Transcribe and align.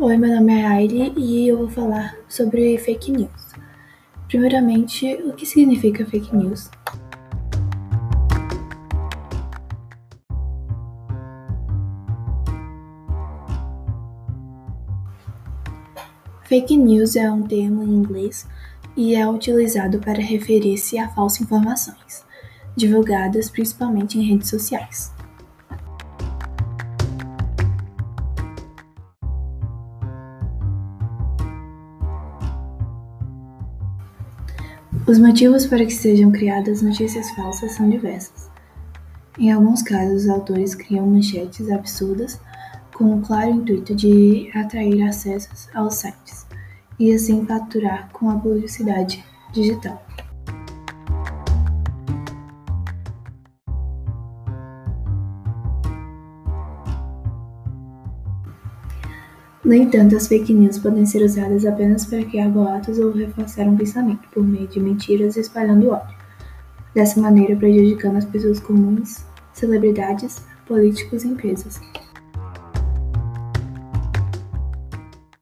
Oi, 0.00 0.16
meu 0.16 0.32
nome 0.32 0.52
é 0.52 0.64
Aire 0.64 1.12
e 1.16 1.48
eu 1.48 1.58
vou 1.58 1.68
falar 1.68 2.16
sobre 2.28 2.78
fake 2.78 3.10
news. 3.10 3.52
Primeiramente, 4.28 5.12
o 5.24 5.32
que 5.32 5.44
significa 5.44 6.06
fake 6.06 6.36
news? 6.36 6.70
Fake 16.44 16.76
news 16.76 17.16
é 17.16 17.28
um 17.28 17.42
termo 17.42 17.82
em 17.82 17.88
inglês 17.88 18.46
e 18.96 19.16
é 19.16 19.28
utilizado 19.28 19.98
para 19.98 20.22
referir-se 20.22 20.96
a 20.96 21.08
falsas 21.08 21.40
informações, 21.40 22.24
divulgadas 22.76 23.50
principalmente 23.50 24.16
em 24.16 24.22
redes 24.22 24.48
sociais. 24.48 25.17
Os 35.08 35.18
motivos 35.18 35.64
para 35.66 35.86
que 35.86 35.94
sejam 35.94 36.30
criadas 36.30 36.82
notícias 36.82 37.30
falsas 37.30 37.72
são 37.72 37.88
diversos. 37.88 38.50
Em 39.38 39.50
alguns 39.50 39.80
casos, 39.80 40.24
os 40.24 40.28
autores 40.28 40.74
criam 40.74 41.06
manchetes 41.06 41.70
absurdas 41.70 42.38
com 42.94 43.16
o 43.16 43.22
claro 43.22 43.52
intuito 43.52 43.94
de 43.94 44.50
atrair 44.54 45.02
acessos 45.04 45.66
aos 45.74 45.94
sites 45.94 46.46
e 46.98 47.10
assim 47.10 47.46
faturar 47.46 48.10
com 48.12 48.28
a 48.28 48.38
publicidade 48.38 49.24
digital. 49.50 50.04
No 59.68 59.74
entanto, 59.74 60.16
as 60.16 60.26
fake 60.26 60.54
news 60.54 60.78
podem 60.78 61.04
ser 61.04 61.22
usadas 61.22 61.66
apenas 61.66 62.06
para 62.06 62.24
criar 62.24 62.48
boatos 62.48 62.98
ou 62.98 63.12
reforçar 63.12 63.68
um 63.68 63.76
pensamento 63.76 64.26
por 64.32 64.42
meio 64.42 64.66
de 64.66 64.80
mentiras 64.80 65.36
espalhando 65.36 65.90
ódio, 65.90 66.16
dessa 66.94 67.20
maneira 67.20 67.54
prejudicando 67.54 68.16
as 68.16 68.24
pessoas 68.24 68.58
comuns, 68.60 69.26
celebridades, 69.52 70.40
políticos 70.66 71.22
e 71.22 71.28
empresas. 71.28 71.78